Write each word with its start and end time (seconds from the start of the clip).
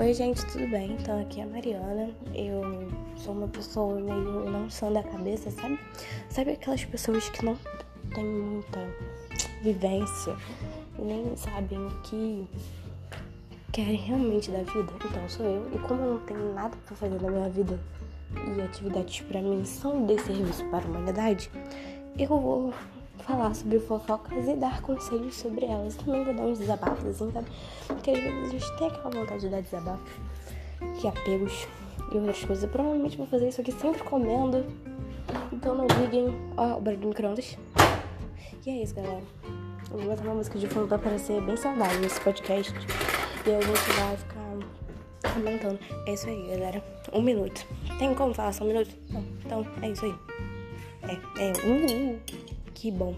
Oi, 0.00 0.14
gente, 0.14 0.46
tudo 0.46 0.68
bem? 0.68 0.92
Então, 0.92 1.20
aqui 1.20 1.40
é 1.40 1.42
a 1.42 1.46
Mariana. 1.48 2.10
Eu 2.32 2.62
sou 3.16 3.34
uma 3.34 3.48
pessoa 3.48 3.96
meio 3.96 4.48
não 4.48 4.70
sã 4.70 4.92
da 4.92 5.02
cabeça, 5.02 5.50
sabe? 5.50 5.76
Sabe 6.30 6.52
aquelas 6.52 6.84
pessoas 6.84 7.28
que 7.30 7.44
não 7.44 7.58
têm 8.14 8.24
muita 8.24 8.78
vivência 9.60 10.36
e 10.96 11.02
nem 11.02 11.36
sabem 11.36 11.84
o 11.84 11.90
que 12.02 12.48
querem 13.72 13.96
realmente 13.96 14.52
da 14.52 14.58
vida? 14.58 14.92
Então, 15.04 15.28
sou 15.28 15.44
eu. 15.44 15.68
E 15.74 15.78
como 15.80 16.00
eu 16.00 16.12
não 16.12 16.20
tenho 16.20 16.54
nada 16.54 16.76
pra 16.86 16.94
fazer 16.94 17.20
na 17.20 17.28
minha 17.28 17.48
vida 17.48 17.76
e 18.56 18.62
atividades 18.62 19.20
para 19.22 19.42
mim 19.42 19.64
são 19.64 20.06
de 20.06 20.16
serviço 20.22 20.64
para 20.66 20.78
a 20.78 20.88
humanidade, 20.88 21.50
eu 22.16 22.28
vou 22.28 22.72
falar 23.28 23.54
sobre 23.54 23.78
fofocas 23.78 24.48
e 24.48 24.56
dar 24.56 24.80
conselhos 24.80 25.36
sobre 25.36 25.66
elas. 25.66 25.94
Também 25.96 26.24
vou 26.24 26.34
dar 26.34 26.44
uns 26.44 26.58
desabafos, 26.58 27.04
assim, 27.04 27.30
sabe? 27.30 27.46
Porque 27.86 28.10
às 28.10 28.18
vezes 28.18 28.42
a 28.42 28.48
gente 28.48 28.78
tem 28.78 28.86
aquela 28.88 29.10
vontade 29.10 29.40
de 29.40 29.48
dar 29.50 29.60
desabafos, 29.60 30.10
que 30.98 31.06
apegos 31.06 31.68
e 32.10 32.16
outras 32.16 32.42
coisas. 32.44 32.64
Eu 32.64 32.70
provavelmente 32.70 33.18
vou 33.18 33.26
fazer 33.26 33.48
isso 33.48 33.60
aqui 33.60 33.72
sempre 33.72 34.02
comendo. 34.02 34.64
Então 35.52 35.74
não 35.74 35.86
liguem. 36.00 36.34
Ó, 36.56 36.78
o 36.78 36.80
barulho 36.80 37.02
do 37.02 37.08
micro-ondas. 37.08 37.58
E 38.64 38.70
é 38.70 38.82
isso, 38.82 38.94
galera. 38.94 39.22
Eu 39.90 39.98
vou 39.98 40.08
botar 40.08 40.22
uma 40.22 40.34
música 40.34 40.58
de 40.58 40.66
fundo 40.66 40.88
pra 40.88 40.98
parecer 40.98 41.40
bem 41.42 41.56
saudável 41.56 42.00
nesse 42.00 42.20
podcast. 42.20 42.72
E 43.46 43.50
a 43.50 43.60
gente 43.60 43.90
vai 44.00 44.16
ficar 44.16 45.34
comentando. 45.34 45.78
É 46.06 46.14
isso 46.14 46.28
aí, 46.28 46.48
galera. 46.48 46.82
Um 47.12 47.20
minuto. 47.20 47.66
Tem 47.98 48.14
como 48.14 48.32
falar 48.32 48.52
só 48.52 48.64
um 48.64 48.68
minuto? 48.68 48.90
Não. 49.10 49.24
Então, 49.44 49.66
é 49.82 49.90
isso 49.90 50.06
aí. 50.06 50.14
É, 51.02 51.48
é. 51.48 51.52
Uh, 51.52 52.14
uh. 52.14 52.37
Que 52.80 52.92
bom. 52.92 53.12